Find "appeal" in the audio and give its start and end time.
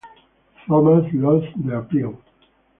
1.77-2.17